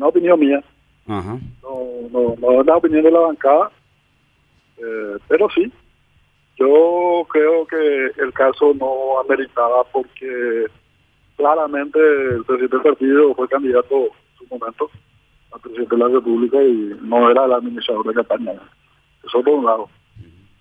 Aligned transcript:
una 0.00 0.08
opinión 0.08 0.40
mía, 0.40 0.64
Ajá. 1.06 1.38
no, 1.62 2.08
no, 2.10 2.34
no 2.40 2.60
es 2.60 2.66
la 2.66 2.76
opinión 2.76 3.02
de 3.02 3.10
la 3.10 3.20
bancada, 3.20 3.70
eh, 4.78 5.18
pero 5.28 5.46
sí, 5.50 5.70
yo 6.56 7.26
creo 7.28 7.66
que 7.66 8.22
el 8.22 8.32
caso 8.32 8.72
no 8.74 9.20
ameritaba 9.20 9.84
porque 9.92 10.66
claramente 11.36 11.98
el 11.98 12.44
presidente 12.44 12.76
del 12.76 12.82
partido 12.82 13.34
fue 13.34 13.48
candidato 13.48 14.04
en 14.04 14.38
su 14.38 14.46
momento 14.50 14.90
a 15.52 15.58
presidente 15.58 15.96
de 15.96 16.02
la 16.02 16.08
República 16.08 16.62
y 16.62 16.96
no 17.02 17.30
era 17.30 17.44
el 17.44 17.52
administrador 17.52 18.06
de 18.06 18.14
campaña. 18.14 18.52
Eso 19.22 19.42
por 19.42 19.54
un 19.54 19.66
lado. 19.66 19.88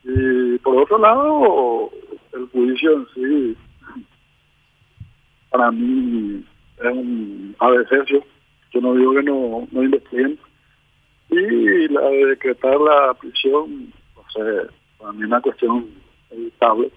Y 0.03 0.57
por 0.59 0.75
otro 0.75 0.97
lado, 0.97 1.89
el 2.33 2.45
juicio 2.49 2.91
en 2.93 3.07
sí, 3.13 3.57
para 5.49 5.71
mí 5.71 6.43
es 6.77 6.91
un 6.91 7.55
adversario. 7.59 8.21
Yo 8.71 8.81
no 8.81 8.93
digo 8.95 9.13
que 9.13 9.23
no, 9.23 9.67
no 9.71 9.83
investiguen. 9.83 10.37
Y 11.31 11.87
la 11.89 12.01
de 12.09 12.25
decretar 12.25 12.79
la 12.79 13.13
prisión, 13.13 13.93
no 14.15 14.23
sé, 14.33 14.67
para 14.97 15.11
mí 15.13 15.21
es 15.21 15.27
una 15.27 15.41
cuestión 15.41 15.87
evitable. 16.31 16.91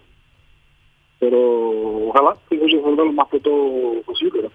Pero 1.19 2.09
ojalá 2.09 2.37
que 2.49 2.59
se 2.59 2.65
resuelva 2.65 3.05
lo 3.05 3.13
más 3.13 3.29
pronto 3.29 3.51
posible. 4.05 4.51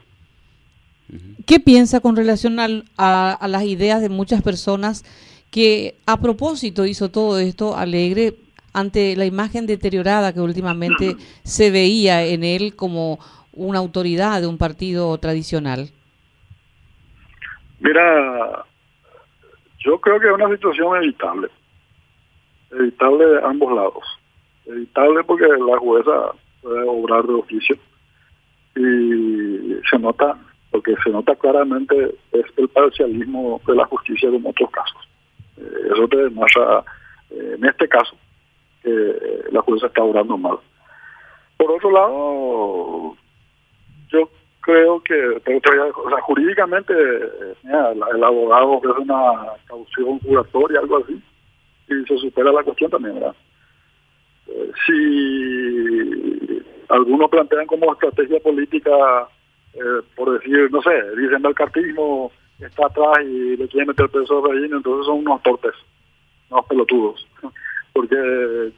¿Qué 1.45 1.59
piensa 1.59 2.01
con 2.01 2.15
relación 2.15 2.59
al- 2.59 2.85
a, 2.97 3.31
a 3.31 3.47
las 3.47 3.63
ideas 3.63 4.01
de 4.01 4.09
muchas 4.09 4.41
personas 4.41 5.05
que 5.51 5.95
a 6.05 6.19
propósito 6.19 6.85
hizo 6.85 7.09
todo 7.09 7.39
esto 7.39 7.77
alegre 7.77 8.35
ante 8.73 9.15
la 9.15 9.25
imagen 9.25 9.65
deteriorada 9.65 10.33
que 10.33 10.41
últimamente 10.41 11.15
se 11.43 11.71
veía 11.71 12.25
en 12.25 12.43
él 12.43 12.75
como 12.75 13.19
una 13.53 13.79
autoridad 13.79 14.41
de 14.41 14.47
un 14.47 14.57
partido 14.57 15.17
tradicional? 15.19 15.89
Mira, 17.79 18.65
yo 19.79 19.99
creo 19.99 20.19
que 20.19 20.27
es 20.27 20.33
una 20.33 20.49
situación 20.49 20.95
evitable. 20.97 21.47
Evitable 22.71 23.25
de 23.25 23.45
ambos 23.45 23.73
lados. 23.73 24.03
Evitable 24.65 25.23
porque 25.23 25.45
la 25.47 25.77
jueza 25.77 26.31
puede 26.61 26.83
obrar 26.87 27.23
de 27.23 27.33
oficio 27.33 27.77
y 28.75 29.79
se 29.89 29.97
nota, 29.99 30.37
porque 30.71 30.95
se 31.03 31.09
nota 31.09 31.35
claramente 31.35 32.15
es 32.31 32.45
el 32.57 32.67
parcialismo 32.69 33.61
de 33.65 33.75
la 33.75 33.85
justicia 33.85 34.29
como 34.29 34.49
otros 34.49 34.69
casos. 34.71 35.09
Eh, 35.57 35.89
eso 35.93 36.07
te 36.07 36.17
demuestra, 36.17 36.83
eh, 37.31 37.55
en 37.57 37.65
este 37.65 37.87
caso, 37.87 38.15
que 38.83 39.15
la 39.51 39.61
jueza 39.61 39.87
está 39.87 40.03
obrando 40.03 40.37
mal. 40.37 40.57
Por 41.57 41.71
otro 41.71 41.91
lado, 41.91 43.17
creo 44.67 45.01
que 45.01 45.15
o 45.15 46.09
sea, 46.09 46.21
jurídicamente 46.23 46.93
el, 46.93 48.03
el 48.15 48.23
abogado 48.23 48.71
ofrece 48.71 48.99
una 48.99 49.53
caución 49.65 50.19
juratoria, 50.19 50.81
algo 50.81 50.97
así, 50.97 51.23
y 51.87 52.05
se 52.05 52.17
supera 52.17 52.51
la 52.51 52.63
cuestión 52.63 52.91
también, 52.91 53.15
¿verdad? 53.15 53.35
Eh, 54.47 54.71
si 54.85 56.63
algunos 56.89 57.29
plantean 57.29 57.65
como 57.65 57.93
estrategia 57.93 58.41
política, 58.41 58.91
eh, 59.73 60.01
por 60.17 60.37
decir, 60.37 60.69
no 60.69 60.81
sé, 60.81 61.15
dicen 61.15 61.45
el 61.45 61.55
cartismo 61.55 62.29
está 62.59 62.87
atrás 62.87 63.23
y 63.23 63.55
le 63.55 63.69
quieren 63.69 63.87
meter 63.87 64.09
preso 64.09 64.43
a 64.45 64.51
Reino, 64.51 64.77
entonces 64.77 65.05
son 65.05 65.19
unos 65.19 65.41
torpes, 65.43 65.75
unos 66.49 66.65
pelotudos, 66.65 67.25
porque 67.93 68.73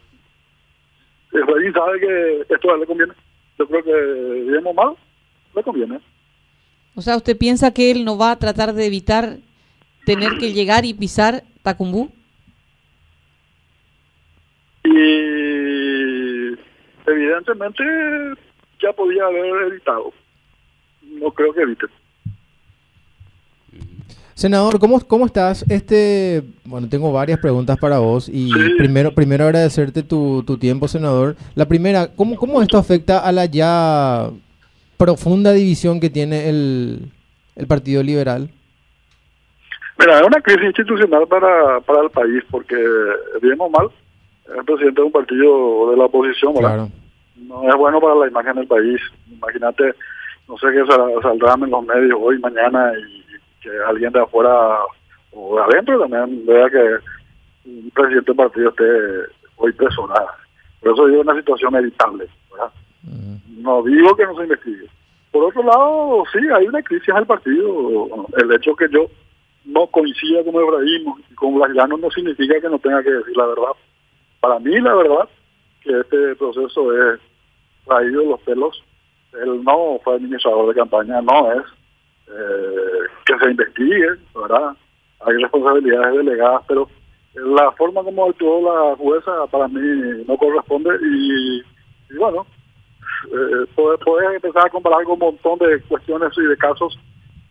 Efraín 1.33 1.73
sabe 1.73 1.99
que 1.99 2.45
esto 2.47 2.69
a 2.69 2.73
él 2.75 2.81
le 2.81 2.85
conviene. 2.85 3.13
Yo 3.57 3.67
creo 3.67 3.83
que 3.83 4.41
bien 4.51 4.67
o 4.67 4.73
mal, 4.73 4.95
le 5.55 5.63
conviene. 5.63 5.99
O 6.95 7.01
sea, 7.01 7.15
¿usted 7.17 7.37
piensa 7.37 7.71
que 7.71 7.91
él 7.91 8.03
no 8.05 8.17
va 8.17 8.31
a 8.31 8.39
tratar 8.39 8.73
de 8.73 8.85
evitar 8.85 9.37
tener 10.05 10.37
que 10.37 10.53
llegar 10.53 10.85
y 10.85 10.93
pisar 10.93 11.43
Tacumbú? 11.63 12.11
Y 14.83 16.57
evidentemente 17.07 17.83
ya 18.81 18.93
podía 18.93 19.25
haber 19.25 19.71
evitado. 19.71 20.11
No 21.03 21.31
creo 21.31 21.53
que 21.53 21.61
evite. 21.61 21.85
Senador, 24.33 24.79
¿cómo, 24.79 25.01
¿cómo 25.01 25.25
estás? 25.25 25.65
Este, 25.69 26.43
bueno, 26.63 26.87
tengo 26.87 27.11
varias 27.11 27.39
preguntas 27.39 27.77
para 27.77 27.99
vos 27.99 28.29
y 28.29 28.49
Sí. 28.53 28.69
primero, 28.77 29.13
primero 29.13 29.43
agradecerte 29.43 30.01
tu, 30.01 30.43
tu 30.43 30.57
tiempo, 30.57 30.87
senador. 30.87 31.35
La 31.55 31.67
primera, 31.67 32.07
¿cómo, 32.15 32.37
¿cómo 32.37 32.61
esto 32.61 32.77
afecta 32.77 33.19
a 33.19 33.33
la 33.33 33.45
ya 33.47 34.29
profunda 34.99 35.53
división 35.53 35.99
que 36.01 36.09
tiene 36.09 36.49
el, 36.49 37.11
el 37.55 37.67
Partido 37.67 38.03
Liberal? 38.03 38.49
Mira, 39.97 40.19
es 40.19 40.27
una 40.27 40.41
crisis 40.41 40.65
institucional 40.65 41.25
para, 41.27 41.79
para 41.81 42.01
el 42.03 42.09
país 42.09 42.43
porque, 42.51 42.75
bien 43.41 43.55
o 43.59 43.69
mal, 43.69 43.87
el 44.57 44.63
presidente 44.65 45.01
de 45.01 45.05
un 45.07 45.11
partido 45.11 45.91
de 45.91 45.97
la 45.97 46.05
oposición. 46.05 46.53
Claro. 46.53 46.89
no 47.37 47.67
es 47.69 47.75
bueno 47.75 47.99
para 48.01 48.15
la 48.15 48.27
imagen 48.27 48.55
del 48.55 48.67
país. 48.67 48.99
Imagínate, 49.31 49.93
no 50.47 50.57
sé 50.57 50.67
qué 50.73 50.85
sal- 50.85 51.13
saldrán 51.21 51.63
en 51.63 51.71
los 51.71 51.85
medios 51.85 52.19
hoy, 52.21 52.37
mañana, 52.39 52.91
y 52.97 53.23
que 53.61 53.69
alguien 53.87 54.11
de 54.11 54.19
afuera 54.21 54.51
o 55.31 55.55
de 55.55 55.61
adentro 55.63 55.99
también 56.01 56.45
vea 56.45 56.69
que 56.69 57.69
un 57.69 57.89
presidente 57.93 58.31
del 58.31 58.35
partido 58.35 58.69
esté 58.69 58.83
hoy 59.57 59.71
preso. 59.73 60.07
nada. 60.07 60.27
Por 60.81 60.93
eso 60.93 61.07
digo 61.07 61.21
una 61.21 61.35
situación 61.35 61.75
evitable. 61.75 62.25
No 63.59 63.83
digo 63.83 64.15
que 64.15 64.25
no 64.25 64.35
se 64.35 64.43
investigue. 64.43 64.87
Por 65.31 65.43
otro 65.43 65.63
lado, 65.63 66.23
sí, 66.31 66.39
hay 66.53 66.67
una 66.67 66.81
crisis 66.81 67.09
al 67.13 67.25
partido. 67.25 68.07
El 68.37 68.53
hecho 68.53 68.75
que 68.75 68.87
yo 68.89 69.07
no 69.65 69.87
coincida 69.87 70.43
con 70.43 70.55
Efraín 70.55 71.13
y 71.29 71.35
con 71.35 71.55
Blasillano 71.55 71.97
no 71.97 72.09
significa 72.09 72.59
que 72.59 72.69
no 72.69 72.79
tenga 72.79 73.03
que 73.03 73.11
decir 73.11 73.35
la 73.35 73.47
verdad. 73.47 73.71
Para 74.39 74.59
mí, 74.59 74.79
la 74.79 74.95
verdad, 74.95 75.29
que 75.83 75.99
este 75.99 76.35
proceso 76.35 76.93
es 76.93 77.19
traído 77.85 78.21
de 78.21 78.27
los 78.27 78.41
pelos. 78.41 78.83
Él 79.33 79.63
no 79.63 79.99
fue 80.03 80.15
administrador 80.15 80.69
de 80.69 80.79
campaña, 80.79 81.21
no 81.21 81.51
es. 81.51 81.63
Eh, 82.27 82.99
que 83.25 83.37
se 83.39 83.51
investigue, 83.51 84.07
¿verdad? 84.33 84.75
Hay 85.21 85.35
responsabilidades 85.35 86.15
delegadas, 86.15 86.63
pero 86.67 86.89
la 87.33 87.71
forma 87.73 88.03
como 88.03 88.29
actuó 88.29 88.61
la 88.61 88.95
jueza 88.95 89.31
para 89.51 89.67
mí 89.67 90.23
no 90.27 90.37
corresponde 90.37 90.91
y 91.01 91.63
bueno, 92.17 92.45
eh, 93.27 93.65
puedes, 93.75 93.99
puedes 94.03 94.35
empezar 94.35 94.67
a 94.67 94.69
comparar 94.69 95.03
con 95.03 95.13
un 95.13 95.19
montón 95.19 95.59
de 95.59 95.81
cuestiones 95.83 96.31
y 96.37 96.41
de 96.43 96.57
casos 96.57 96.97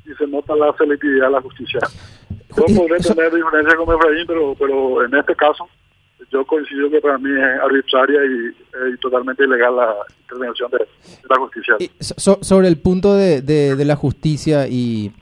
y 0.05 0.15
se 0.15 0.27
nota 0.27 0.56
la 0.56 0.75
selectividad 0.77 1.27
de 1.27 1.33
la 1.33 1.43
justicia. 1.43 1.81
Yo 2.56 2.65
podré 2.75 2.99
tener 2.99 3.33
diferencias 3.34 3.75
con 3.77 3.95
Efraín, 3.95 4.27
pero, 4.27 4.55
pero 4.59 5.05
en 5.05 5.15
este 5.15 5.34
caso 5.37 5.69
yo 6.33 6.45
coincido 6.45 6.91
que 6.91 7.01
para 7.01 7.17
mí 7.19 7.31
es 7.31 7.61
arbitraria 7.62 8.21
y, 8.25 8.49
eh, 8.49 8.93
y 8.95 8.97
totalmente 8.99 9.45
ilegal 9.45 9.77
la 9.77 9.95
intervención 10.23 10.71
de, 10.71 10.79
de 10.79 10.87
la 11.29 11.37
justicia. 11.37 11.77
Y 11.79 11.91
so- 12.00 12.39
sobre 12.43 12.69
el 12.69 12.79
punto 12.79 13.15
de, 13.15 13.41
de- 13.41 13.77
de 13.77 13.85
la 13.85 13.97
justicia 13.97 14.67
y, 14.69 15.12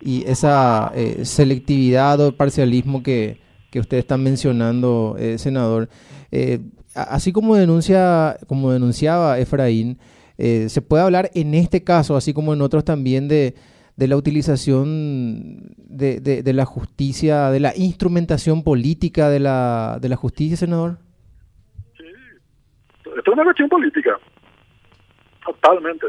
y 0.00 0.24
esa 0.26 0.90
eh, 0.94 1.24
selectividad 1.24 2.20
o 2.20 2.32
parcialismo 2.32 3.02
que, 3.02 3.40
que 3.70 3.80
usted 3.80 3.96
está 3.98 4.16
mencionando, 4.16 5.16
eh, 5.18 5.36
senador, 5.38 5.88
eh, 6.30 6.60
así 6.94 7.32
como 7.32 7.56
denuncia, 7.56 8.36
como 8.46 8.72
denunciaba 8.72 9.38
Efraín, 9.38 9.98
eh, 10.38 10.68
se 10.68 10.82
puede 10.82 11.02
hablar 11.04 11.30
en 11.34 11.54
este 11.54 11.84
caso, 11.84 12.16
así 12.16 12.32
como 12.34 12.52
en 12.54 12.62
otros 12.62 12.84
también, 12.84 13.28
de, 13.28 13.54
de 13.96 14.08
la 14.08 14.16
utilización 14.16 15.74
de, 15.76 16.20
de- 16.20 16.52
la 16.52 16.64
justicia, 16.64 17.50
de 17.50 17.60
la 17.60 17.72
instrumentación 17.76 18.62
política 18.64 19.30
de 19.30 19.40
la, 19.40 19.98
de 20.00 20.08
la 20.08 20.16
justicia, 20.16 20.56
senador. 20.56 20.98
Esto 23.04 23.30
es 23.30 23.34
una 23.34 23.44
cuestión 23.44 23.68
política. 23.68 24.18
Totalmente. 25.44 26.06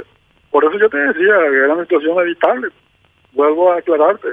Por 0.49 0.63
eso 0.65 0.79
yo 0.79 0.89
te 0.89 0.97
decía 0.97 1.33
que 1.51 1.57
era 1.65 1.73
una 1.73 1.83
situación 1.83 2.17
evitable. 2.19 2.69
Vuelvo 3.33 3.71
a 3.71 3.77
aclararte. 3.77 4.29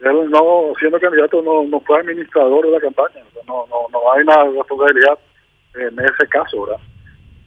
Él 0.00 0.30
no, 0.30 0.72
siendo 0.78 0.98
candidato, 0.98 1.42
no, 1.42 1.62
no 1.64 1.78
fue 1.80 2.00
administrador 2.00 2.64
de 2.64 2.72
la 2.72 2.80
campaña. 2.80 3.22
No, 3.46 3.66
no, 3.68 3.86
no 3.92 4.12
hay 4.12 4.22
una 4.22 4.44
responsabilidad 4.44 5.18
en 5.74 5.98
ese 5.98 6.28
caso, 6.28 6.66
¿verdad? 6.66 6.80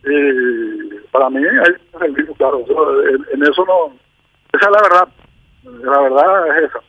Y 0.05 0.99
para 1.11 1.29
mí 1.29 1.41
hay 1.45 1.99
servicio, 1.99 2.33
claro. 2.35 2.63
En, 3.09 3.25
en 3.33 3.43
eso 3.43 3.65
no... 3.65 3.93
Esa 4.53 4.65
es 4.65 4.71
la 4.71 4.81
verdad. 4.81 5.07
La 5.63 6.01
verdad 6.01 6.57
es 6.57 6.69
esa. 6.69 6.79